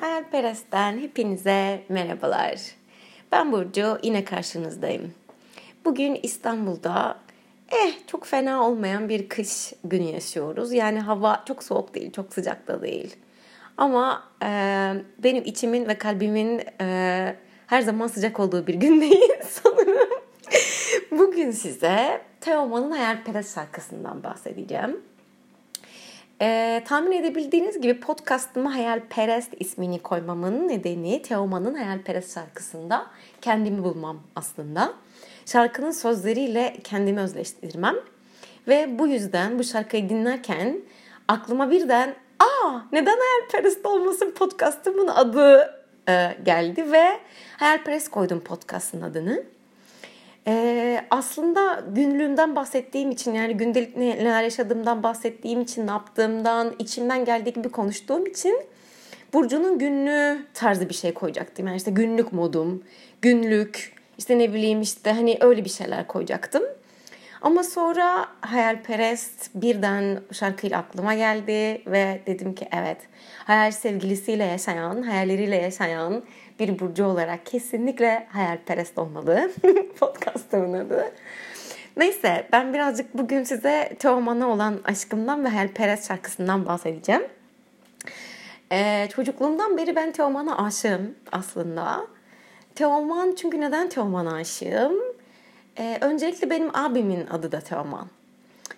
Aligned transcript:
Hayalperest'ten 0.00 0.98
hepinize 0.98 1.82
merhabalar. 1.88 2.60
Ben 3.32 3.52
Burcu, 3.52 3.98
yine 4.02 4.24
karşınızdayım. 4.24 5.14
Bugün 5.84 6.18
İstanbul'da 6.22 7.18
eh 7.70 7.92
çok 8.06 8.26
fena 8.26 8.66
olmayan 8.68 9.08
bir 9.08 9.28
kış 9.28 9.72
günü 9.84 10.02
yaşıyoruz. 10.02 10.72
Yani 10.72 11.00
hava 11.00 11.44
çok 11.48 11.62
soğuk 11.62 11.94
değil, 11.94 12.12
çok 12.12 12.34
sıcak 12.34 12.68
da 12.68 12.82
değil. 12.82 13.16
Ama 13.76 14.22
e, 14.42 14.48
benim 15.18 15.44
içimin 15.44 15.88
ve 15.88 15.98
kalbimin 15.98 16.62
e, 16.80 17.36
her 17.66 17.80
zaman 17.80 18.06
sıcak 18.06 18.40
olduğu 18.40 18.66
bir 18.66 18.74
gün 18.74 19.00
değil 19.10 19.42
sanırım. 19.48 20.08
Bugün 21.10 21.50
size 21.50 22.22
Teoman'ın 22.40 22.90
Hayalperest 22.90 23.54
şarkısından 23.54 24.22
bahsedeceğim. 24.22 25.00
Ee, 26.42 26.82
tahmin 26.86 27.12
edebildiğiniz 27.12 27.80
gibi 27.80 28.00
podcastıma 28.00 28.74
Hayalperest 28.74 29.54
ismini 29.60 29.98
koymamın 29.98 30.68
nedeni 30.68 31.22
Teoman'ın 31.22 31.74
Hayalperest 31.74 32.34
şarkısında 32.34 33.06
kendimi 33.40 33.84
bulmam 33.84 34.20
aslında. 34.36 34.92
Şarkının 35.46 35.90
sözleriyle 35.90 36.76
kendimi 36.84 37.20
özleştirmem. 37.20 37.96
Ve 38.68 38.98
bu 38.98 39.08
yüzden 39.08 39.58
bu 39.58 39.64
şarkıyı 39.64 40.08
dinlerken 40.08 40.80
aklıma 41.28 41.70
birden 41.70 42.14
aa 42.38 42.80
neden 42.92 43.18
Hayalperest 43.18 43.86
olmasın 43.86 44.30
podcastımın 44.30 45.08
adı 45.08 45.74
e, 46.08 46.36
geldi 46.44 46.92
ve 46.92 47.20
Hayalperest 47.56 48.10
koydum 48.10 48.40
podcastın 48.40 49.02
adını. 49.02 49.57
Ee, 50.46 51.04
aslında 51.10 51.84
günlüğümden 51.94 52.56
bahsettiğim 52.56 53.10
için 53.10 53.34
yani 53.34 53.56
gündelik 53.56 53.96
neler 53.96 54.42
yaşadığımdan 54.42 55.02
bahsettiğim 55.02 55.60
için 55.60 55.86
ne 55.86 55.90
yaptığımdan 55.90 56.74
içimden 56.78 57.24
geldiği 57.24 57.52
gibi 57.52 57.68
konuştuğum 57.68 58.26
için 58.26 58.60
Burcu'nun 59.32 59.78
günlüğü 59.78 60.46
tarzı 60.54 60.88
bir 60.88 60.94
şey 60.94 61.14
koyacaktım. 61.14 61.66
Yani 61.66 61.76
işte 61.76 61.90
günlük 61.90 62.32
modum, 62.32 62.82
günlük 63.22 63.92
işte 64.18 64.38
ne 64.38 64.54
bileyim 64.54 64.80
işte 64.80 65.12
hani 65.12 65.38
öyle 65.40 65.64
bir 65.64 65.70
şeyler 65.70 66.06
koyacaktım. 66.06 66.62
Ama 67.40 67.62
sonra 67.62 68.26
hayalperest 68.40 69.50
birden 69.54 70.20
şarkıyla 70.32 70.78
aklıma 70.78 71.14
geldi 71.14 71.82
ve 71.86 72.20
dedim 72.26 72.54
ki 72.54 72.68
evet 72.72 72.96
hayal 73.44 73.70
sevgilisiyle 73.70 74.44
yaşayan, 74.44 75.02
hayalleriyle 75.02 75.56
yaşayan 75.56 76.22
bir 76.58 76.78
burcu 76.78 77.04
olarak 77.04 77.46
kesinlikle 77.46 78.26
hayalperest 78.30 78.98
olmalı. 78.98 79.50
Podcast'ımın 80.00 80.72
adı. 80.72 81.12
Neyse 81.96 82.48
ben 82.52 82.74
birazcık 82.74 83.18
bugün 83.18 83.44
size 83.44 83.96
Teoman'a 83.98 84.48
olan 84.48 84.80
aşkımdan 84.84 85.44
ve 85.44 85.48
hayalperest 85.48 86.08
şarkısından 86.08 86.66
bahsedeceğim. 86.66 87.22
Ee, 88.72 89.08
çocukluğumdan 89.14 89.76
beri 89.76 89.96
ben 89.96 90.12
Teoman'a 90.12 90.66
aşığım 90.66 91.14
aslında. 91.32 92.06
Teoman 92.74 93.34
çünkü 93.34 93.60
neden 93.60 93.88
Teoman'a 93.88 94.34
aşığım? 94.34 94.92
Ee, 95.78 95.98
öncelikle 96.00 96.50
benim 96.50 96.76
abimin 96.76 97.26
adı 97.26 97.52
da 97.52 97.60
Teoman. 97.60 98.06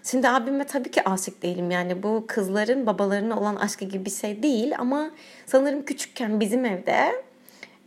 Şimdi 0.04 0.28
abime 0.28 0.64
tabii 0.64 0.90
ki 0.90 1.08
aşık 1.08 1.42
değilim 1.42 1.70
yani 1.70 2.02
bu 2.02 2.24
kızların 2.28 2.86
babalarına 2.86 3.40
olan 3.40 3.56
aşkı 3.56 3.84
gibi 3.84 4.04
bir 4.04 4.10
şey 4.10 4.42
değil 4.42 4.74
ama 4.78 5.10
sanırım 5.46 5.84
küçükken 5.84 6.40
bizim 6.40 6.64
evde 6.64 7.22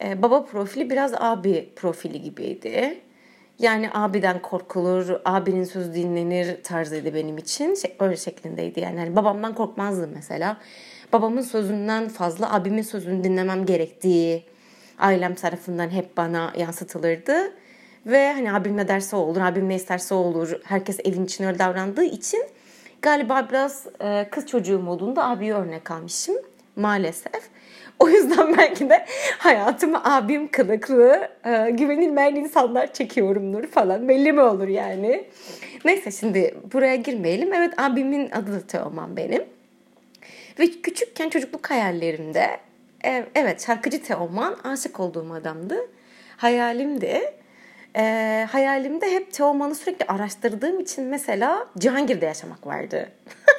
e, 0.04 0.22
baba 0.22 0.46
profili 0.46 0.90
biraz 0.90 1.14
abi 1.14 1.70
profili 1.76 2.22
gibiydi. 2.22 3.02
Yani 3.60 3.90
abiden 3.94 4.42
korkulur, 4.42 5.20
abinin 5.26 5.64
söz 5.64 5.94
dinlenir 5.94 6.64
tarzıydı 6.64 7.14
benim 7.14 7.38
için. 7.38 7.76
Şey, 7.76 7.96
öyle 8.00 8.18
şeklindeydi 8.18 8.80
yani. 8.80 9.00
yani. 9.00 9.16
Babamdan 9.16 9.56
korkmazdım 9.56 10.12
mesela. 10.16 10.58
Babamın 11.14 11.42
sözünden 11.42 12.10
fazla 12.10 12.54
abimin 12.54 12.82
sözünü 12.82 13.24
dinlemem 13.24 13.66
gerektiği 13.66 14.44
ailem 15.00 15.36
tarafından 15.36 15.90
hep 15.90 16.18
bana 16.18 16.54
yansıtılırdı. 16.58 17.54
Ve 18.06 18.34
hani 18.34 18.54
abim 18.54 18.78
ne 18.78 18.88
derse 18.88 19.16
olur, 19.16 19.42
abim 19.42 19.70
ne 19.70 19.76
isterse 19.76 20.16
olur. 20.16 20.60
Herkes 20.64 21.00
evin 21.06 21.26
için 21.26 21.44
öyle 21.44 21.60
davrandığı 21.60 22.04
için 22.04 22.44
galiba 23.02 23.48
biraz 23.50 23.88
e, 24.02 24.28
kız 24.32 24.48
çocuğu 24.48 24.80
modunda 24.80 25.30
abiye 25.30 25.54
örnek 25.54 25.92
almışım 25.92 26.36
maalesef. 26.76 27.53
O 28.00 28.10
yüzden 28.10 28.58
belki 28.58 28.90
de 28.90 29.06
hayatımı 29.38 30.04
abim 30.04 30.48
kılıklı, 30.48 31.30
e, 31.46 31.70
güvenilmeyen 31.72 32.36
insanlar 32.36 32.94
çekiyorumdur 32.94 33.68
falan. 33.68 34.10
Belli 34.10 34.32
mi 34.34 34.42
olur 34.42 34.68
yani? 34.68 35.24
Neyse 35.86 36.12
şimdi 36.12 36.56
buraya 36.74 36.96
girmeyelim. 36.96 37.54
Evet 37.54 37.80
abimin 37.80 38.32
adı 38.32 38.54
da 38.54 38.68
Teoman 38.68 39.18
benim. 39.18 39.44
Ve 40.60 40.68
küçükken 40.68 41.30
çocukluk 41.30 41.70
hayallerimde 41.70 42.60
e, 43.06 43.26
evet 43.36 43.66
şarkıcı 43.66 44.04
Teoman 44.04 44.58
aşık 44.64 45.00
olduğum 45.00 45.34
adamdı. 45.34 45.76
Hayalimdi. 46.38 47.22
E, 47.96 48.48
hayalimde 48.52 49.12
hep 49.12 49.34
Teoman'ı 49.34 49.76
sürekli 49.76 50.06
araştırdığım 50.06 50.80
için 50.80 51.06
mesela 51.06 51.68
Cihangir'de 51.78 52.26
yaşamak 52.26 52.68
vardı. 52.68 53.10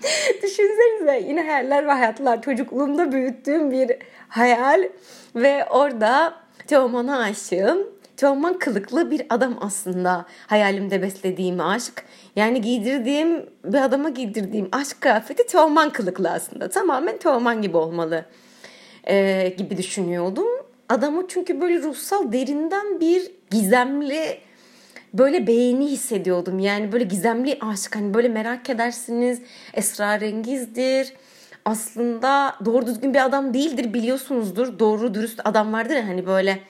Düşünsenize 0.42 1.24
yine 1.28 1.42
hayaller 1.42 1.86
ve 1.86 1.92
hayatlar 1.92 2.42
çocukluğumda 2.42 3.12
büyüttüğüm 3.12 3.70
bir 3.70 3.96
hayal 4.28 4.88
ve 5.36 5.66
orada 5.70 6.34
Teoman'a 6.66 7.18
aşığım. 7.18 7.78
Teoman 8.16 8.58
kılıklı 8.58 9.10
bir 9.10 9.26
adam 9.30 9.58
aslında 9.60 10.26
hayalimde 10.46 11.02
beslediğim 11.02 11.60
aşk. 11.60 12.04
Yani 12.36 12.60
giydirdiğim 12.60 13.46
bir 13.64 13.78
adama 13.78 14.08
giydirdiğim 14.08 14.68
aşk 14.72 15.00
kıyafeti 15.00 15.46
Teoman 15.46 15.90
kılıklı 15.90 16.30
aslında. 16.30 16.68
Tamamen 16.68 17.16
Teoman 17.16 17.62
gibi 17.62 17.76
olmalı 17.76 18.24
ee, 19.08 19.54
gibi 19.58 19.76
düşünüyordum. 19.76 20.46
Adamı 20.88 21.28
çünkü 21.28 21.60
böyle 21.60 21.82
ruhsal 21.82 22.32
derinden 22.32 23.00
bir 23.00 23.32
gizemli 23.50 24.38
böyle 25.14 25.46
beğeni 25.46 25.86
hissediyordum. 25.86 26.58
Yani 26.58 26.92
böyle 26.92 27.04
gizemli 27.04 27.58
aşk 27.60 27.96
hani 27.96 28.14
böyle 28.14 28.28
merak 28.28 28.70
edersiniz 28.70 29.42
esrarengizdir. 29.74 31.12
Aslında 31.64 32.56
doğru 32.64 32.86
düzgün 32.86 33.14
bir 33.14 33.24
adam 33.24 33.54
değildir 33.54 33.94
biliyorsunuzdur. 33.94 34.78
Doğru 34.78 35.14
dürüst 35.14 35.40
adam 35.44 35.72
vardır 35.72 35.94
ya 35.94 36.08
hani 36.08 36.26
böyle 36.26 36.60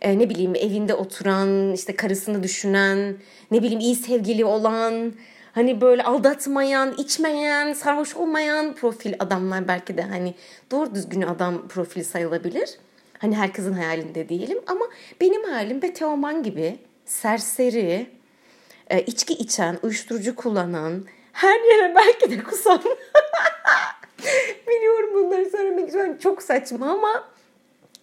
e, 0.00 0.18
ne 0.18 0.30
bileyim 0.30 0.54
evinde 0.54 0.94
oturan 0.94 1.72
işte 1.72 1.96
karısını 1.96 2.42
düşünen 2.42 3.16
ne 3.50 3.62
bileyim 3.62 3.80
iyi 3.80 3.94
sevgili 3.94 4.44
olan 4.44 5.12
hani 5.52 5.80
böyle 5.80 6.02
aldatmayan, 6.02 6.94
içmeyen, 6.98 7.72
sarhoş 7.72 8.16
olmayan 8.16 8.74
profil 8.74 9.14
adamlar 9.18 9.68
belki 9.68 9.96
de 9.96 10.02
hani 10.02 10.34
doğru 10.70 10.94
düzgün 10.94 11.22
adam 11.22 11.68
profili 11.68 12.04
sayılabilir. 12.04 12.70
Hani 13.18 13.36
herkesin 13.36 13.72
hayalinde 13.72 14.28
değilim 14.28 14.58
ama 14.66 14.84
benim 15.20 15.44
hayalim 15.44 15.82
ve 15.82 15.92
Teoman 15.92 16.42
gibi 16.42 16.78
serseri, 17.04 18.06
e, 18.90 19.00
içki 19.02 19.34
içen, 19.34 19.78
uyuşturucu 19.82 20.36
kullanan, 20.36 21.06
her 21.32 21.60
yere 21.60 21.94
belki 21.94 22.30
de 22.30 22.42
kusan. 22.42 22.82
Biliyorum 24.68 25.14
bunları 25.14 25.50
söylemek 25.50 25.88
için 25.88 26.18
çok 26.22 26.42
saçma 26.42 26.92
ama 26.92 27.28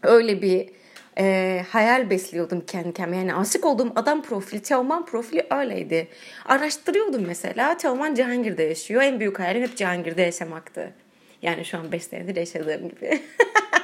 öyle 0.04 0.42
bir 0.42 0.70
e, 1.18 1.66
hayal 1.70 2.10
besliyordum 2.10 2.64
kendi 2.68 2.94
kendime. 2.94 3.18
Yani 3.18 3.36
aşık 3.36 3.66
olduğum 3.66 3.92
adam 3.96 4.22
profili, 4.22 4.62
Teoman 4.62 5.06
profili 5.06 5.48
öyleydi. 5.50 6.08
Araştırıyordum 6.46 7.26
mesela. 7.28 7.78
Teoman 7.78 8.16
Cihangir'de 8.16 8.64
yaşıyor. 8.64 9.02
En 9.02 9.20
büyük 9.20 9.40
hayalim 9.40 9.62
hep 9.62 9.78
Cihangir'de 9.78 10.22
yaşamaktı. 10.22 10.94
Yani 11.42 11.66
şu 11.66 11.78
an 11.78 11.92
5 11.92 12.04
senedir 12.04 12.36
yaşadığım 12.36 12.90
gibi. 12.90 13.22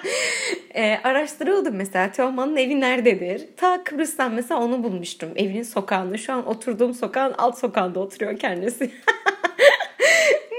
e, 0.75 0.99
araştırıyordum 1.03 1.75
mesela 1.75 2.11
Teoman'ın 2.11 2.55
evi 2.55 2.81
nerededir? 2.81 3.47
Ta 3.57 3.83
Kıbrıs'tan 3.83 4.33
mesela 4.33 4.61
onu 4.61 4.83
bulmuştum. 4.83 5.29
Evinin 5.35 5.63
sokağında. 5.63 6.17
Şu 6.17 6.33
an 6.33 6.47
oturduğum 6.47 6.93
sokağın 6.93 7.33
alt 7.37 7.57
sokağında 7.57 7.99
oturuyor 7.99 8.39
kendisi. 8.39 8.91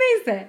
Neyse. 0.00 0.48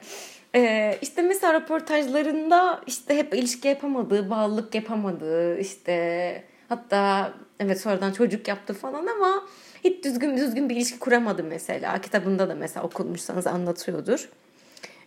Ee, 0.55 0.97
işte 1.01 1.21
mesela 1.21 1.53
röportajlarında 1.53 2.81
işte 2.87 3.17
hep 3.17 3.33
ilişki 3.33 3.67
yapamadığı, 3.67 4.29
bağlılık 4.29 4.75
yapamadığı, 4.75 5.59
işte 5.59 6.43
hatta 6.69 7.33
evet 7.59 7.81
sonradan 7.81 8.11
çocuk 8.11 8.47
yaptı 8.47 8.73
falan 8.73 9.07
ama 9.07 9.47
hiç 9.83 10.03
düzgün 10.03 10.37
düzgün 10.37 10.69
bir 10.69 10.75
ilişki 10.75 10.99
kuramadı 10.99 11.43
mesela. 11.43 12.01
Kitabında 12.01 12.49
da 12.49 12.55
mesela 12.55 12.85
okunmuşsanız 12.85 13.47
anlatıyordur. 13.47 14.29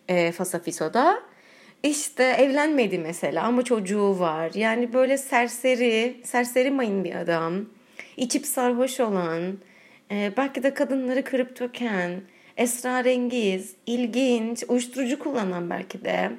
E, 0.08 0.32
Fasafiso'da. 0.32 1.22
İşte 1.82 2.24
evlenmedi 2.24 2.98
mesela 2.98 3.44
ama 3.44 3.62
çocuğu 3.62 4.18
var. 4.18 4.50
Yani 4.54 4.92
böyle 4.92 5.18
serseri, 5.18 6.16
serseri 6.24 6.70
mayın 6.70 7.04
bir 7.04 7.14
adam. 7.14 7.54
İçip 8.16 8.46
sarhoş 8.46 9.00
olan, 9.00 9.58
e, 10.10 10.32
belki 10.36 10.62
de 10.62 10.74
kadınları 10.74 11.24
kırıp 11.24 11.60
döken, 11.60 12.20
esrarengiz, 12.56 13.74
ilginç, 13.86 14.64
uyuşturucu 14.68 15.18
kullanan 15.18 15.70
belki 15.70 16.04
de. 16.04 16.30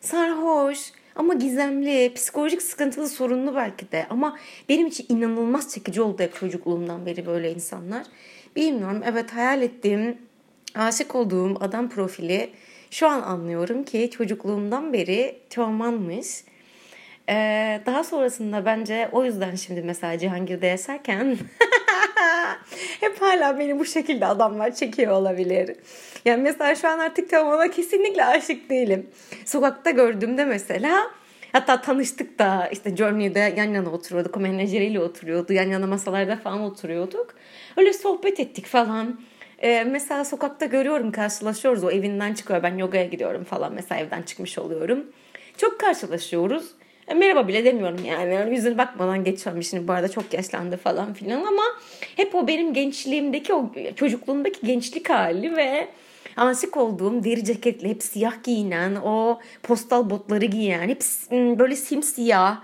Sarhoş 0.00 0.78
ama 1.16 1.34
gizemli, 1.34 2.12
psikolojik 2.14 2.62
sıkıntılı, 2.62 3.08
sorunlu 3.08 3.54
belki 3.54 3.92
de. 3.92 4.06
Ama 4.10 4.38
benim 4.68 4.86
için 4.86 5.06
inanılmaz 5.08 5.74
çekici 5.74 6.02
oldu 6.02 6.22
hep 6.22 6.34
çocukluğumdan 6.34 7.06
beri 7.06 7.26
böyle 7.26 7.52
insanlar. 7.52 8.06
Bilmiyorum 8.56 9.02
evet 9.06 9.32
hayal 9.32 9.62
ettiğim, 9.62 10.18
aşık 10.74 11.14
olduğum 11.14 11.56
adam 11.60 11.88
profili 11.88 12.50
şu 12.90 13.08
an 13.08 13.22
anlıyorum 13.22 13.84
ki 13.84 14.10
çocukluğumdan 14.10 14.92
beri 14.92 15.38
travmanmış. 15.50 16.44
Ee, 17.28 17.80
daha 17.86 18.04
sonrasında 18.04 18.64
bence 18.64 19.08
o 19.12 19.24
yüzden 19.24 19.54
şimdi 19.54 19.82
mesela 19.82 20.18
Cihangir'de 20.18 20.66
yaşarken 20.66 21.36
hep 23.00 23.22
hala 23.22 23.58
beni 23.58 23.78
bu 23.78 23.84
şekilde 23.84 24.26
adamlar 24.26 24.74
çekiyor 24.74 25.12
olabilir. 25.12 25.76
Yani 26.24 26.42
mesela 26.42 26.74
şu 26.74 26.88
an 26.88 26.98
artık 26.98 27.30
Teoman'a 27.30 27.70
kesinlikle 27.70 28.24
aşık 28.24 28.70
değilim. 28.70 29.10
Sokakta 29.44 29.90
gördüğümde 29.90 30.44
mesela 30.44 31.10
Hatta 31.52 31.80
tanıştık 31.80 32.38
da 32.38 32.68
işte 32.72 32.96
Journey'de 32.96 33.54
yan 33.56 33.74
yana 33.74 33.90
oturuyorduk. 33.90 34.36
O 34.36 34.40
menajeriyle 34.40 35.00
oturuyordu. 35.00 35.52
Yan 35.52 35.68
yana 35.68 35.86
masalarda 35.86 36.36
falan 36.36 36.60
oturuyorduk. 36.60 37.34
Öyle 37.76 37.92
sohbet 37.92 38.40
ettik 38.40 38.66
falan. 38.66 39.20
Ee, 39.60 39.84
mesela 39.84 40.24
sokakta 40.24 40.66
görüyorum 40.66 41.12
karşılaşıyoruz. 41.12 41.84
O 41.84 41.90
evinden 41.90 42.34
çıkıyor. 42.34 42.62
Ben 42.62 42.78
yogaya 42.78 43.06
gidiyorum 43.06 43.44
falan. 43.44 43.72
Mesela 43.74 44.00
evden 44.00 44.22
çıkmış 44.22 44.58
oluyorum. 44.58 45.06
Çok 45.56 45.80
karşılaşıyoruz. 45.80 46.64
E, 47.08 47.14
merhaba 47.14 47.48
bile 47.48 47.64
demiyorum 47.64 48.04
yani. 48.04 48.34
yani 48.34 48.54
yüzüne 48.54 48.78
bakmadan 48.78 49.24
geçiyorum. 49.24 49.62
Şimdi 49.62 49.88
bu 49.88 49.92
arada 49.92 50.08
çok 50.08 50.34
yaşlandı 50.34 50.76
falan 50.76 51.14
filan 51.14 51.44
ama 51.44 51.62
hep 52.16 52.34
o 52.34 52.48
benim 52.48 52.74
gençliğimdeki 52.74 53.54
o 53.54 53.70
çocukluğumdaki 53.96 54.66
gençlik 54.66 55.10
hali 55.10 55.56
ve 55.56 55.88
aşık 56.36 56.76
olduğum 56.76 57.24
deri 57.24 57.44
ceketli 57.44 57.88
hep 57.88 58.02
siyah 58.02 58.42
giyinen 58.44 58.96
o 58.96 59.40
postal 59.62 60.10
botları 60.10 60.44
giyen 60.44 60.88
hep 60.88 61.02
böyle 61.30 61.76
simsiyah 61.76 62.60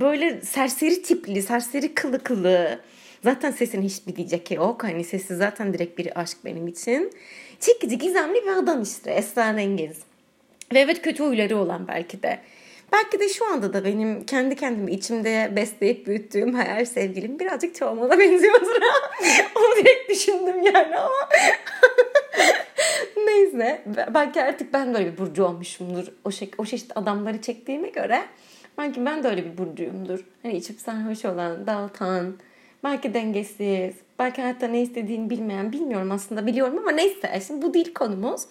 böyle 0.00 0.40
serseri 0.40 1.02
tipli 1.02 1.42
serseri 1.42 1.94
kılı 1.94 2.22
kılı 2.22 2.80
zaten 3.24 3.50
sesini 3.50 3.84
hiç 3.84 4.06
bilmeyecek 4.06 4.50
yok 4.50 4.84
hani 4.84 5.04
sesi 5.04 5.36
zaten 5.36 5.74
direkt 5.74 5.98
bir 5.98 6.20
aşk 6.20 6.38
benim 6.44 6.68
için 6.68 7.12
çekici 7.60 7.98
gizemli 7.98 8.42
bir 8.42 8.56
adam 8.56 8.82
işte 8.82 9.10
esrarengiz 9.10 9.96
ve 10.74 10.78
evet 10.78 11.02
kötü 11.02 11.24
huyları 11.24 11.56
olan 11.56 11.88
belki 11.88 12.22
de 12.22 12.40
Belki 12.92 13.20
de 13.20 13.28
şu 13.28 13.46
anda 13.52 13.72
da 13.72 13.84
benim 13.84 14.24
kendi 14.26 14.56
kendimi 14.56 14.92
içimde 14.92 15.52
besleyip 15.56 16.06
büyüttüğüm 16.06 16.54
hayal 16.54 16.84
sevgilim 16.84 17.38
birazcık 17.38 17.74
Teoman'a 17.74 18.18
benziyordur. 18.18 18.80
Onu 19.56 19.76
direkt 19.76 20.10
düşündüm 20.10 20.62
yani 20.62 20.98
ama. 20.98 21.28
Neyse. 23.26 23.82
Belki 24.14 24.42
artık 24.42 24.72
ben 24.72 24.94
de 24.94 24.98
öyle 24.98 25.12
bir 25.12 25.18
burcu 25.18 25.44
olmuşumdur. 25.44 26.06
O, 26.24 26.30
şey, 26.30 26.50
o 26.58 26.64
çeşit 26.64 26.96
adamları 26.96 27.40
çektiğime 27.40 27.88
göre. 27.88 28.22
Belki 28.78 29.04
ben 29.04 29.22
de 29.22 29.28
öyle 29.28 29.44
bir 29.44 29.58
burcuyumdur. 29.58 30.24
Hani 30.42 30.56
içip 30.56 30.80
sarhoş 30.80 31.24
olan, 31.24 31.66
dağıtan, 31.66 32.34
belki 32.84 33.14
dengesiz, 33.14 33.94
belki 34.18 34.42
hayatta 34.42 34.68
ne 34.68 34.82
istediğini 34.82 35.30
bilmeyen, 35.30 35.72
bilmiyorum 35.72 36.10
aslında 36.10 36.46
biliyorum 36.46 36.78
ama 36.78 36.90
neyse. 36.90 37.40
Şimdi 37.46 37.62
bu 37.62 37.74
değil 37.74 37.94
konumuz. 37.94 38.42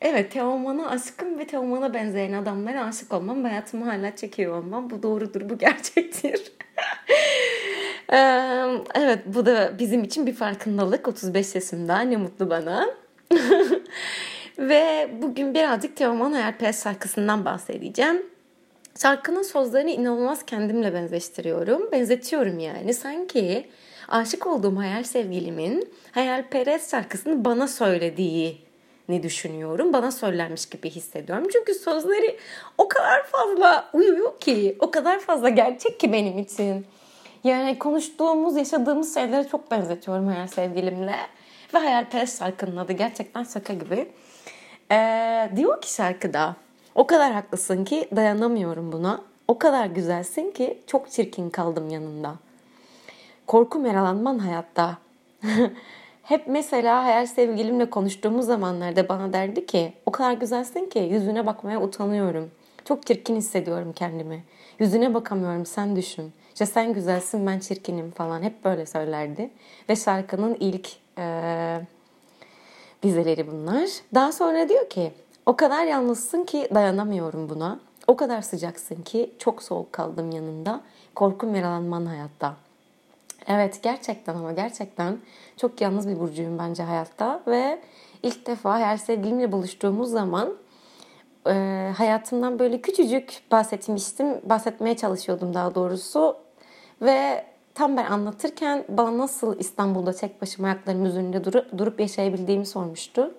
Evet 0.00 0.32
Teoman'a 0.32 0.90
aşkım 0.90 1.38
ve 1.38 1.46
Teoman'a 1.46 1.94
benzeyen 1.94 2.32
adamlara 2.32 2.84
aşık 2.84 3.12
olmam. 3.12 3.44
Hayatımı 3.44 3.84
hala 3.84 4.16
çekiyor 4.16 4.58
olmam. 4.58 4.90
Bu 4.90 5.02
doğrudur, 5.02 5.48
bu 5.50 5.58
gerçektir. 5.58 6.52
evet 8.94 9.18
bu 9.26 9.46
da 9.46 9.78
bizim 9.78 10.04
için 10.04 10.26
bir 10.26 10.34
farkındalık. 10.34 11.08
35 11.08 11.54
yaşımda 11.54 12.00
ne 12.00 12.16
mutlu 12.16 12.50
bana. 12.50 12.86
ve 14.58 15.10
bugün 15.22 15.54
birazcık 15.54 15.96
Teoman 15.96 16.32
Hayalperest 16.32 16.84
şarkısından 16.84 17.44
bahsedeceğim. 17.44 18.22
Şarkının 19.02 19.42
sözlerini 19.42 19.92
inanılmaz 19.92 20.46
kendimle 20.46 20.94
benzeştiriyorum. 20.94 21.92
Benzetiyorum 21.92 22.58
yani. 22.58 22.94
Sanki 22.94 23.68
aşık 24.08 24.46
olduğum 24.46 24.76
hayal 24.78 25.02
sevgilimin 25.02 25.92
hayalperest 26.12 26.90
şarkısını 26.90 27.44
bana 27.44 27.68
söylediği 27.68 28.58
ne 29.08 29.22
düşünüyorum. 29.22 29.92
Bana 29.92 30.10
söylenmiş 30.10 30.66
gibi 30.66 30.90
hissediyorum. 30.90 31.48
Çünkü 31.52 31.74
sözleri 31.74 32.38
o 32.78 32.88
kadar 32.88 33.26
fazla 33.26 33.90
uyuyor 33.92 34.40
ki, 34.40 34.76
o 34.80 34.90
kadar 34.90 35.18
fazla 35.18 35.48
gerçek 35.48 36.00
ki 36.00 36.12
benim 36.12 36.38
için. 36.38 36.86
Yani 37.44 37.78
konuştuğumuz, 37.78 38.56
yaşadığımız 38.56 39.14
şeylere 39.14 39.48
çok 39.48 39.70
benzetiyorum 39.70 40.26
hayal 40.26 40.46
sevgilimle. 40.46 41.16
Ve 41.74 41.78
hayalperest 41.78 42.38
şarkının 42.38 42.76
adı 42.76 42.92
gerçekten 42.92 43.44
şaka 43.44 43.72
gibi. 43.72 44.08
Ee, 44.92 45.50
diyor 45.56 45.80
ki 45.80 45.92
şarkıda, 45.92 46.56
o 46.98 47.06
kadar 47.06 47.32
haklısın 47.32 47.84
ki 47.84 48.08
dayanamıyorum 48.16 48.92
buna. 48.92 49.20
O 49.48 49.58
kadar 49.58 49.86
güzelsin 49.86 50.50
ki 50.50 50.78
çok 50.86 51.10
çirkin 51.10 51.50
kaldım 51.50 51.90
yanında. 51.90 52.34
Korku 53.46 53.78
meralanman 53.78 54.38
hayatta. 54.38 54.98
Hep 56.22 56.46
mesela 56.46 57.04
hayal 57.04 57.26
sevgilimle 57.26 57.90
konuştuğumuz 57.90 58.46
zamanlarda 58.46 59.08
bana 59.08 59.32
derdi 59.32 59.66
ki 59.66 59.92
o 60.06 60.10
kadar 60.12 60.32
güzelsin 60.32 60.86
ki 60.88 60.98
yüzüne 60.98 61.46
bakmaya 61.46 61.82
utanıyorum. 61.82 62.50
Çok 62.84 63.06
çirkin 63.06 63.36
hissediyorum 63.36 63.92
kendimi. 63.96 64.44
Yüzüne 64.78 65.14
bakamıyorum 65.14 65.66
sen 65.66 65.96
düşün. 65.96 66.32
İşte 66.48 66.66
sen 66.66 66.92
güzelsin 66.92 67.46
ben 67.46 67.58
çirkinim 67.58 68.10
falan 68.10 68.42
hep 68.42 68.64
böyle 68.64 68.86
söylerdi. 68.86 69.50
Ve 69.88 69.96
şarkının 69.96 70.56
ilk 70.60 70.88
e, 71.18 71.80
dizeleri 73.02 73.46
bunlar. 73.46 73.88
Daha 74.14 74.32
sonra 74.32 74.68
diyor 74.68 74.90
ki 74.90 75.12
o 75.48 75.56
kadar 75.56 75.84
yalnızsın 75.84 76.44
ki 76.44 76.68
dayanamıyorum 76.74 77.48
buna. 77.48 77.80
O 78.06 78.16
kadar 78.16 78.42
sıcaksın 78.42 79.02
ki 79.02 79.34
çok 79.38 79.62
soğuk 79.62 79.92
kaldım 79.92 80.30
yanında. 80.30 80.80
Korkum 81.14 81.54
yaralanman 81.54 82.06
hayatta.'' 82.06 82.68
Evet 83.48 83.82
gerçekten 83.82 84.34
ama 84.34 84.52
gerçekten 84.52 85.18
çok 85.56 85.80
yalnız 85.80 86.08
bir 86.08 86.20
burcuyum 86.20 86.58
bence 86.58 86.82
hayatta 86.82 87.42
ve 87.46 87.80
ilk 88.22 88.46
defa 88.46 88.78
her 88.78 88.96
sevgilimle 88.96 89.52
buluştuğumuz 89.52 90.10
zaman 90.10 90.54
e, 91.46 91.52
hayatımdan 91.96 92.58
böyle 92.58 92.80
küçücük 92.80 93.42
bahsetmiştim. 93.50 94.40
Bahsetmeye 94.44 94.96
çalışıyordum 94.96 95.54
daha 95.54 95.74
doğrusu 95.74 96.36
ve 97.02 97.44
tam 97.74 97.96
ben 97.96 98.04
anlatırken 98.04 98.84
bana 98.88 99.18
nasıl 99.18 99.58
İstanbul'da 99.58 100.12
tek 100.12 100.42
başıma 100.42 100.68
ayaklarım 100.68 101.06
üzerinde 101.06 101.44
durup, 101.44 101.78
durup 101.78 102.00
yaşayabildiğimi 102.00 102.66
sormuştu. 102.66 103.34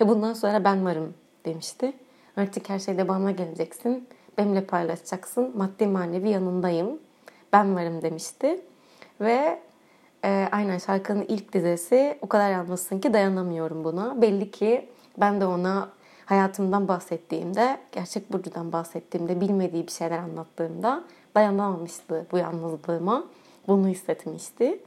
Ve 0.00 0.08
bundan 0.08 0.32
sonra 0.32 0.64
ben 0.64 0.84
varım 0.84 1.14
demişti. 1.44 1.92
Artık 2.36 2.68
her 2.68 2.78
şeyde 2.78 3.08
bana 3.08 3.30
geleceksin. 3.30 4.08
Benimle 4.38 4.64
paylaşacaksın. 4.64 5.52
Maddi 5.56 5.86
manevi 5.86 6.28
yanındayım. 6.28 6.98
Ben 7.52 7.76
varım 7.76 8.02
demişti. 8.02 8.60
Ve 9.20 9.60
e, 10.24 10.48
aynen 10.52 10.78
şarkının 10.78 11.24
ilk 11.28 11.52
dizesi 11.52 12.18
o 12.22 12.26
kadar 12.26 12.50
yalnızsın 12.50 12.98
ki 12.98 13.12
dayanamıyorum 13.12 13.84
buna. 13.84 14.22
Belli 14.22 14.50
ki 14.50 14.88
ben 15.18 15.40
de 15.40 15.46
ona 15.46 15.88
hayatımdan 16.26 16.88
bahsettiğimde, 16.88 17.76
gerçek 17.92 18.32
Burcu'dan 18.32 18.72
bahsettiğimde, 18.72 19.40
bilmediği 19.40 19.86
bir 19.86 19.92
şeyler 19.92 20.18
anlattığımda 20.18 21.04
dayanamamıştı 21.34 22.26
bu 22.32 22.38
yalnızlığıma. 22.38 23.24
Bunu 23.68 23.88
hissetmişti. 23.88 24.80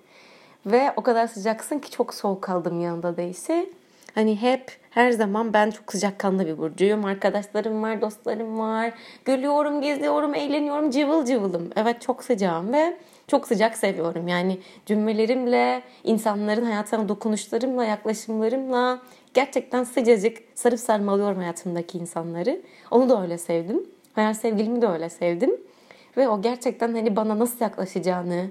Ve 0.65 0.93
o 0.95 1.01
kadar 1.01 1.27
sıcaksın 1.27 1.79
ki 1.79 1.91
çok 1.91 2.13
soğuk 2.13 2.41
kaldım 2.41 2.81
yanında 2.81 3.17
değişi. 3.17 3.73
Hani 4.17 4.41
hep 4.41 4.71
her 4.89 5.12
zaman 5.12 5.53
ben 5.53 5.71
çok 5.71 5.91
sıcakkanlı 5.91 6.47
bir 6.47 6.57
burcuyum. 6.57 7.05
Arkadaşlarım 7.05 7.83
var, 7.83 8.01
dostlarım 8.01 8.59
var. 8.59 8.93
Gülüyorum, 9.25 9.81
geziyorum, 9.81 10.36
eğleniyorum, 10.36 10.89
cıvıl 10.91 11.25
cıvılım. 11.25 11.69
Evet 11.75 12.01
çok 12.01 12.24
sıcağım 12.24 12.74
ve 12.74 12.97
çok 13.27 13.47
sıcak 13.47 13.77
seviyorum. 13.77 14.27
Yani 14.27 14.59
cümlelerimle, 14.86 15.81
insanların 16.03 16.65
hayatına 16.65 17.09
dokunuşlarımla, 17.09 17.86
yaklaşımlarımla 17.86 19.00
gerçekten 19.33 19.83
sıcacık 19.83 20.38
sarıp 20.55 20.79
sarmalıyorum 20.79 21.38
hayatımdaki 21.38 21.97
insanları. 21.97 22.62
Onu 22.91 23.09
da 23.09 23.21
öyle 23.21 23.38
sevdim. 23.38 23.83
Hayal 24.15 24.33
sevgilimi 24.33 24.81
de 24.81 24.88
öyle 24.88 25.09
sevdim. 25.09 25.51
Ve 26.17 26.29
o 26.29 26.41
gerçekten 26.41 26.93
hani 26.93 27.15
bana 27.15 27.39
nasıl 27.39 27.62
yaklaşacağını, 27.62 28.47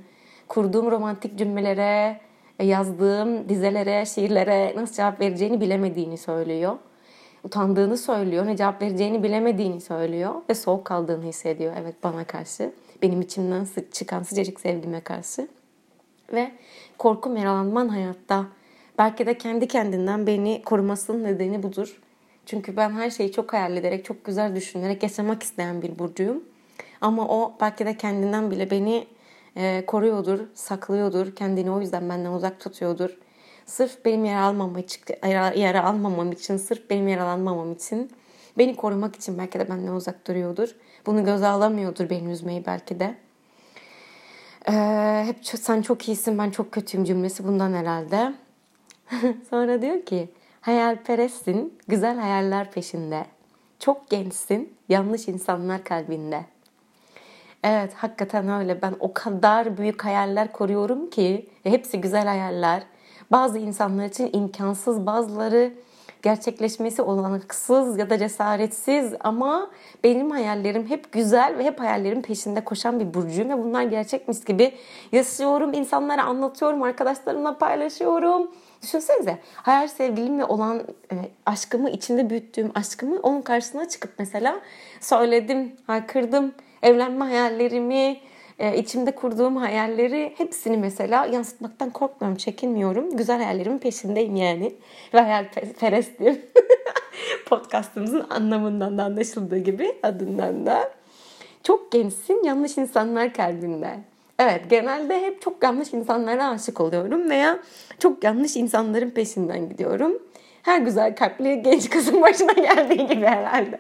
kurduğum 0.49 0.91
romantik 0.91 1.39
cümlelere, 1.39 2.26
yazdığım 2.65 3.49
dizelere, 3.49 4.07
şiirlere 4.07 4.73
nasıl 4.77 4.95
cevap 4.95 5.21
vereceğini 5.21 5.61
bilemediğini 5.61 6.19
söylüyor. 6.19 6.77
Utandığını 7.45 7.99
söylüyor, 7.99 8.47
ne 8.47 8.57
cevap 8.57 8.83
vereceğini 8.83 9.23
bilemediğini 9.23 9.81
söylüyor 9.81 10.35
ve 10.51 10.55
soğuk 10.55 10.85
kaldığını 10.85 11.25
hissediyor 11.25 11.73
evet 11.81 11.95
bana 12.03 12.25
karşı 12.25 12.73
benim 13.03 13.21
içimden 13.21 13.67
çıkan 13.93 14.23
sıcacık 14.23 14.61
sevgime 14.61 15.01
karşı. 15.01 15.49
Ve 16.33 16.53
korku 16.99 17.35
yaralanman 17.37 17.89
hayatta. 17.89 18.47
Belki 18.99 19.27
de 19.27 19.39
kendi 19.39 19.69
kendinden 19.69 20.27
beni 20.27 20.63
korumasının 20.63 21.25
nedeni 21.25 21.63
budur. 21.63 22.01
Çünkü 22.47 22.77
ben 22.77 22.91
her 22.91 23.11
şeyi 23.11 23.33
çok 23.33 23.53
hayal 23.53 23.77
ederek, 23.77 24.05
çok 24.05 24.25
güzel 24.25 24.57
düşünerek 24.57 25.03
yaşamak 25.03 25.43
isteyen 25.43 25.83
bir 25.83 25.99
burcuyum. 25.99 26.45
Ama 27.01 27.29
o 27.29 27.55
belki 27.61 27.87
de 27.87 27.97
kendinden 27.97 28.51
bile 28.51 28.71
beni 28.71 29.07
e, 29.57 29.87
koruyordur, 29.87 30.41
saklıyordur. 30.55 31.35
Kendini 31.37 31.71
o 31.71 31.81
yüzden 31.81 32.09
benden 32.09 32.33
uzak 32.33 32.61
tutuyordur. 32.61 33.19
Sırf 33.67 34.05
benim 34.05 34.25
yara 34.25 34.45
almamam 34.45 34.79
için, 34.79 35.01
yara 35.57 35.85
almamam 35.85 36.33
için, 36.33 36.57
sırf 36.57 36.91
benim 36.91 37.09
yaralanmamam 37.09 37.73
için, 37.73 38.11
beni 38.59 38.77
korumak 38.77 39.17
için 39.17 39.39
belki 39.39 39.59
de 39.59 39.69
benden 39.69 39.93
uzak 39.93 40.27
duruyordur. 40.27 40.77
Bunu 41.07 41.25
göze 41.25 41.47
alamıyordur 41.47 42.11
beni 42.11 42.31
üzmeyi 42.31 42.67
belki 42.67 43.01
de. 43.01 43.15
Ee, 44.69 45.25
hep 45.27 45.47
sen 45.47 45.83
çok 45.83 46.09
iyisin 46.09 46.39
ben 46.39 46.51
çok 46.51 46.73
kötüyüm 46.73 47.05
cümlesi 47.05 47.45
bundan 47.45 47.73
herhalde. 47.73 48.35
Sonra 49.51 49.83
diyor 49.83 50.03
ki 50.03 50.29
hayalperestsin 50.61 51.79
güzel 51.89 52.19
hayaller 52.19 52.71
peşinde. 52.71 53.27
Çok 53.79 54.11
gençsin 54.11 54.75
yanlış 54.89 55.29
insanlar 55.29 55.85
kalbinde. 55.85 56.56
Evet 57.69 57.95
hakikaten 57.95 58.49
öyle. 58.49 58.83
Ben 58.83 58.95
o 59.01 59.13
kadar 59.15 59.79
büyük 59.79 60.05
hayaller 60.05 60.53
koruyorum 60.53 61.11
ki 61.11 61.49
hepsi 61.63 62.01
güzel 62.01 62.27
hayaller. 62.27 62.83
Bazı 63.31 63.59
insanlar 63.59 64.05
için 64.05 64.31
imkansız, 64.33 65.07
bazıları 65.07 65.73
gerçekleşmesi 66.23 67.03
olanaksız 67.03 67.99
ya 67.99 68.11
da 68.11 68.19
cesaretsiz 68.19 69.15
ama 69.21 69.71
benim 70.05 70.31
hayallerim 70.31 70.87
hep 70.87 71.13
güzel 71.13 71.59
ve 71.59 71.65
hep 71.65 71.81
hayallerin 71.81 72.23
peşinde 72.23 72.65
koşan 72.65 73.01
bir 73.01 73.15
burcuyum 73.15 73.51
ve 73.51 73.65
bunlar 73.65 73.83
gerçekmiş 73.83 74.45
gibi 74.45 74.75
yaşıyorum, 75.13 75.73
insanlara 75.73 76.25
anlatıyorum, 76.25 76.83
arkadaşlarımla 76.83 77.59
paylaşıyorum. 77.59 78.51
Düşünsenize 78.83 79.39
hayal 79.55 79.89
sevgilimle 79.89 80.45
olan 80.45 80.83
e, 81.13 81.15
aşkımı 81.47 81.91
içinde 81.91 82.31
büyüttüğüm 82.31 82.71
aşkımı 82.75 83.21
onun 83.23 83.43
karşısına 83.43 83.89
çıkıp 83.89 84.11
mesela 84.19 84.61
söyledim, 85.01 85.73
haykırdım. 85.87 86.53
Evlenme 86.83 87.25
hayallerimi, 87.25 88.21
e, 88.59 88.79
içimde 88.79 89.15
kurduğum 89.15 89.57
hayalleri 89.57 90.35
hepsini 90.37 90.77
mesela 90.77 91.27
yansıtmaktan 91.27 91.91
korkmuyorum, 91.91 92.39
çekinmiyorum. 92.39 93.17
Güzel 93.17 93.37
hayallerimin 93.37 93.79
peşindeyim 93.79 94.37
yani. 94.37 94.75
Ve 95.15 95.21
hayalperestim. 95.21 96.43
Podcastımızın 97.47 98.27
anlamından 98.31 98.99
da 98.99 99.05
anlaşıldığı 99.05 99.59
gibi 99.59 99.93
adından 100.03 100.67
da. 100.67 100.93
Çok 101.63 101.93
gençsin, 101.93 102.45
yanlış 102.45 102.79
insanlar 102.79 103.33
kalbinde. 103.33 103.99
Evet, 104.39 104.71
genelde 104.71 105.23
hep 105.23 105.43
çok 105.43 105.63
yanlış 105.63 105.93
insanlara 105.93 106.49
aşık 106.49 106.81
oluyorum 106.81 107.31
veya 107.31 107.59
çok 107.99 108.25
yanlış 108.25 108.57
insanların 108.57 109.11
peşinden 109.11 109.69
gidiyorum. 109.69 110.19
Her 110.67 110.81
güzel 110.81 111.17
kalpli 111.17 111.63
genç 111.63 111.91
kızın 111.91 112.23
başına 112.23 112.53
geldiği 112.53 113.07
gibi 113.07 113.27
herhalde. 113.27 113.79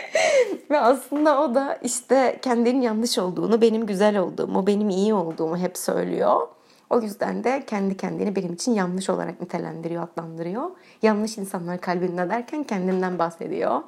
Ve 0.70 0.80
aslında 0.80 1.40
o 1.40 1.54
da 1.54 1.78
işte 1.82 2.38
kendinin 2.42 2.80
yanlış 2.80 3.18
olduğunu, 3.18 3.60
benim 3.60 3.86
güzel 3.86 4.18
olduğumu, 4.18 4.66
benim 4.66 4.88
iyi 4.88 5.14
olduğumu 5.14 5.56
hep 5.56 5.78
söylüyor. 5.78 6.48
O 6.90 7.00
yüzden 7.00 7.44
de 7.44 7.62
kendi 7.66 7.96
kendini 7.96 8.36
benim 8.36 8.52
için 8.52 8.72
yanlış 8.72 9.10
olarak 9.10 9.40
nitelendiriyor, 9.40 10.02
adlandırıyor. 10.02 10.70
Yanlış 11.02 11.38
insanlar 11.38 11.80
kalbinde 11.80 12.30
derken 12.30 12.64
kendinden 12.64 13.18
bahsediyor. 13.18 13.80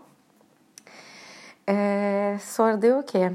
Ee, 1.68 2.38
sonra 2.42 2.82
diyor 2.82 3.06
ki 3.06 3.30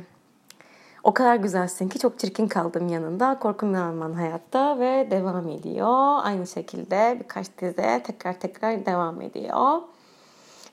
o 1.03 1.13
kadar 1.13 1.36
güzelsin 1.36 1.89
ki 1.89 2.00
çok 2.00 2.20
çirkin 2.20 2.48
kaldım 2.48 2.88
yanında. 2.88 3.39
Korkum 3.39 3.75
alman 3.75 4.13
hayatta 4.13 4.79
ve 4.79 5.08
devam 5.12 5.48
ediyor. 5.48 6.20
Aynı 6.24 6.48
şekilde 6.48 7.18
birkaç 7.20 7.48
dize 7.62 8.03
tekrar 8.03 8.39
tekrar 8.39 8.86
devam 8.86 9.22
ediyor. 9.22 9.82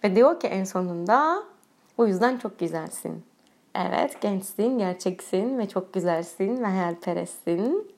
Ve 0.04 0.16
diyor 0.16 0.40
ki 0.40 0.46
en 0.46 0.64
sonunda 0.64 1.42
o 1.98 2.06
yüzden 2.06 2.38
çok 2.38 2.58
güzelsin. 2.58 3.24
Evet 3.74 4.20
gençsin, 4.20 4.78
gerçeksin 4.78 5.58
ve 5.58 5.68
çok 5.68 5.92
güzelsin 5.92 6.62
ve 6.62 6.66
hayalperestsin. 6.66 7.92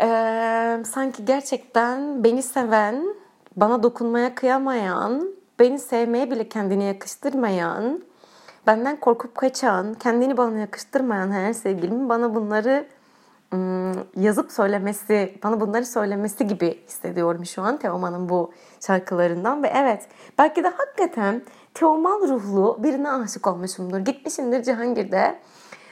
Ee, 0.00 0.82
sanki 0.84 1.24
gerçekten 1.24 2.24
beni 2.24 2.42
seven, 2.42 3.14
bana 3.56 3.82
dokunmaya 3.82 4.34
kıyamayan, 4.34 5.34
beni 5.58 5.78
sevmeye 5.78 6.30
bile 6.30 6.48
kendine 6.48 6.84
yakıştırmayan, 6.84 8.02
benden 8.66 8.96
korkup 8.96 9.34
kaçan, 9.34 9.94
kendini 9.94 10.36
bana 10.36 10.58
yakıştırmayan 10.58 11.30
her 11.30 11.52
sevgilim 11.52 12.08
bana 12.08 12.34
bunları 12.34 12.86
yazıp 14.16 14.52
söylemesi, 14.52 15.38
bana 15.42 15.60
bunları 15.60 15.86
söylemesi 15.86 16.46
gibi 16.46 16.84
hissediyorum 16.86 17.46
şu 17.46 17.62
an 17.62 17.76
Teoman'ın 17.76 18.28
bu 18.28 18.52
şarkılarından 18.86 19.62
ve 19.62 19.72
evet 19.74 20.08
belki 20.38 20.64
de 20.64 20.68
hakikaten 20.68 21.42
Teoman 21.74 22.20
ruhlu 22.20 22.78
birine 22.82 23.10
aşık 23.10 23.46
olmuşumdur. 23.46 23.98
Gitmişimdir 23.98 24.62
Cihangir'de. 24.62 25.38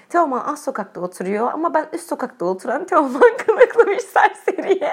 Teoman 0.09 0.41
alt 0.41 0.59
sokakta 0.59 1.01
oturuyor 1.01 1.53
ama 1.53 1.75
ben 1.75 1.87
üst 1.93 2.09
sokakta 2.09 2.45
oturan 2.45 2.85
Teoman 2.87 3.37
kılıklı 3.47 3.87
bir 3.87 3.99
serseriye 3.99 4.93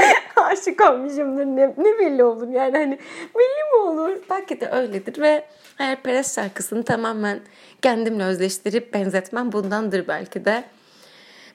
aşık 0.36 0.90
olmuşumdur. 0.90 1.44
Ne, 1.44 1.74
ne 1.78 1.98
belli 1.98 2.24
olur 2.24 2.48
yani 2.48 2.76
hani 2.76 2.98
belli 3.34 3.72
mi 3.72 3.80
olur? 3.80 4.16
Belki 4.30 4.60
de 4.60 4.70
öyledir 4.70 5.20
ve 5.20 5.44
Hayalperest 5.78 6.34
şarkısını 6.34 6.82
tamamen 6.82 7.40
kendimle 7.82 8.24
özleştirip 8.24 8.94
benzetmem 8.94 9.52
bundandır 9.52 10.08
belki 10.08 10.44
de. 10.44 10.64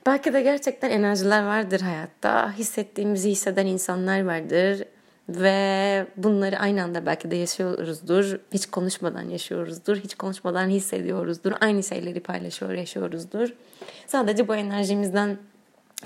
Belki 0.05 0.33
de 0.33 0.41
gerçekten 0.41 0.89
enerjiler 0.89 1.43
vardır 1.43 1.81
hayatta. 1.81 2.51
Hissettiğimizi 2.51 3.29
hisseden 3.29 3.65
insanlar 3.65 4.25
vardır. 4.25 4.83
Ve 5.29 6.07
bunları 6.17 6.59
aynı 6.59 6.83
anda 6.83 7.05
belki 7.05 7.31
de 7.31 7.35
yaşıyoruzdur. 7.35 8.39
Hiç 8.53 8.65
konuşmadan 8.65 9.29
yaşıyoruzdur. 9.29 9.97
Hiç 9.97 10.15
konuşmadan 10.15 10.69
hissediyoruzdur. 10.69 11.51
Aynı 11.61 11.83
şeyleri 11.83 12.19
paylaşıyor, 12.19 12.71
yaşıyoruzdur. 12.71 13.53
Sadece 14.07 14.47
bu 14.47 14.55
enerjimizden 14.55 15.37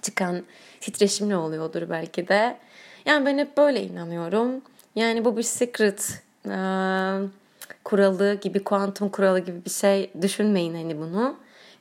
çıkan 0.01 0.43
titreşimle 0.81 1.37
oluyordur 1.37 1.89
belki 1.89 2.27
de. 2.27 2.57
Yani 3.05 3.25
ben 3.25 3.37
hep 3.37 3.57
böyle 3.57 3.83
inanıyorum. 3.83 4.61
Yani 4.95 5.25
bu 5.25 5.37
bir 5.37 5.43
secret 5.43 6.23
kuralı 7.83 8.33
gibi, 8.41 8.63
kuantum 8.63 9.09
kuralı 9.09 9.39
gibi 9.39 9.65
bir 9.65 9.69
şey 9.69 10.11
düşünmeyin 10.21 10.75
hani 10.75 10.97
bunu. 10.97 11.35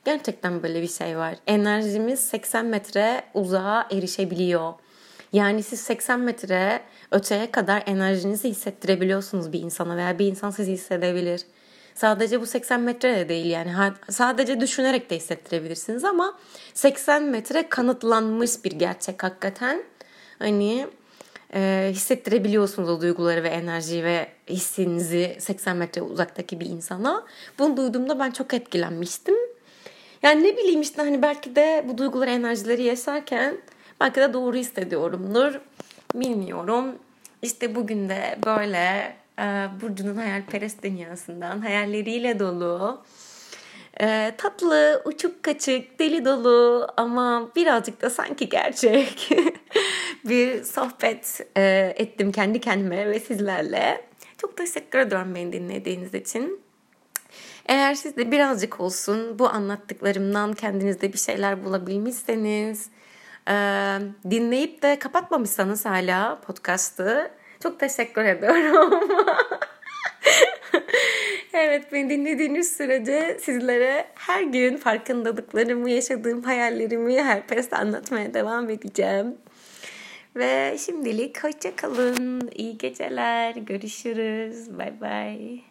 Gerçekten 0.05 0.63
böyle 0.63 0.81
bir 0.81 0.87
şey 0.87 1.17
var. 1.17 1.35
Enerjimiz 1.47 2.19
80 2.19 2.65
metre 2.65 3.23
uzağa 3.33 3.87
erişebiliyor. 3.91 4.73
Yani 5.33 5.63
siz 5.63 5.79
80 5.79 6.19
metre 6.19 6.81
öteye 7.11 7.51
kadar 7.51 7.83
enerjinizi 7.85 8.49
hissettirebiliyorsunuz 8.49 9.53
bir 9.53 9.59
insana 9.59 9.97
veya 9.97 10.19
bir 10.19 10.25
insan 10.25 10.51
sizi 10.51 10.71
hissedebilir. 10.71 11.41
Sadece 11.97 12.41
bu 12.41 12.45
80 12.45 12.79
metre 12.79 13.15
de 13.15 13.29
değil 13.29 13.45
yani 13.45 13.71
sadece 14.09 14.59
düşünerek 14.59 15.09
de 15.09 15.15
hissettirebilirsiniz 15.15 16.03
ama 16.03 16.37
80 16.73 17.23
metre 17.23 17.69
kanıtlanmış 17.69 18.63
bir 18.63 18.71
gerçek 18.71 19.23
hakikaten. 19.23 19.83
Hani 20.39 20.87
e, 21.53 21.89
hissettirebiliyorsunuz 21.91 22.89
o 22.89 23.01
duyguları 23.01 23.43
ve 23.43 23.47
enerjiyi 23.47 24.03
ve 24.03 24.27
hissinizi 24.49 25.35
80 25.39 25.77
metre 25.77 26.01
uzaktaki 26.01 26.59
bir 26.59 26.65
insana. 26.65 27.25
Bunu 27.59 27.77
duyduğumda 27.77 28.19
ben 28.19 28.31
çok 28.31 28.53
etkilenmiştim. 28.53 29.35
Yani 30.23 30.43
ne 30.43 30.57
bileyim 30.57 30.81
işte 30.81 31.01
hani 31.01 31.21
belki 31.21 31.55
de 31.55 31.85
bu 31.87 31.97
duyguları, 31.97 32.29
enerjileri 32.29 32.83
yaşarken 32.83 33.57
belki 33.99 34.21
de 34.21 34.33
doğru 34.33 34.55
hissediyorumdur. 34.55 35.59
Bilmiyorum. 36.15 36.95
İşte 37.41 37.75
bugün 37.75 38.09
de 38.09 38.39
böyle 38.45 39.15
Burcu'nun 39.81 40.15
hayalperest 40.15 40.83
dünyasından 40.83 41.61
hayalleriyle 41.61 42.39
dolu, 42.39 43.03
e, 44.01 44.33
tatlı, 44.37 45.01
uçuk 45.05 45.43
kaçık, 45.43 45.99
deli 45.99 46.25
dolu 46.25 46.87
ama 46.97 47.49
birazcık 47.55 48.01
da 48.01 48.09
sanki 48.09 48.49
gerçek 48.49 49.29
bir 50.25 50.63
sohbet 50.63 51.41
e, 51.57 51.93
ettim 51.97 52.31
kendi 52.31 52.59
kendime 52.59 53.09
ve 53.09 53.19
sizlerle. 53.19 54.07
Çok 54.37 54.57
teşekkür 54.57 54.99
ediyorum 54.99 55.35
beni 55.35 55.53
dinlediğiniz 55.53 56.13
için. 56.13 56.61
Eğer 57.65 57.95
siz 57.95 58.17
de 58.17 58.31
birazcık 58.31 58.79
olsun 58.79 59.39
bu 59.39 59.49
anlattıklarımdan 59.49 60.53
kendinizde 60.53 61.13
bir 61.13 61.17
şeyler 61.17 61.65
bulabilmişseniz, 61.65 62.89
e, 63.49 63.53
dinleyip 64.29 64.81
de 64.81 64.99
kapatmamışsanız 64.99 65.85
hala 65.85 66.41
podcast'ı 66.41 67.31
çok 67.63 67.79
teşekkür 67.79 68.25
ediyorum. 68.25 69.09
evet 71.53 71.91
beni 71.91 72.09
dinlediğiniz 72.09 72.77
sürece 72.77 73.37
sizlere 73.41 74.05
her 74.15 74.43
gün 74.43 74.77
farkındalıklarımı, 74.77 75.89
yaşadığım 75.89 76.43
hayallerimi 76.43 77.23
her 77.23 77.47
peste 77.47 77.75
anlatmaya 77.75 78.33
devam 78.33 78.69
edeceğim. 78.69 79.37
Ve 80.35 80.77
şimdilik 80.85 81.43
hoşça 81.43 81.75
kalın. 81.75 82.51
İyi 82.55 82.77
geceler. 82.77 83.55
Görüşürüz. 83.55 84.77
Bay 84.77 85.01
bay. 85.01 85.61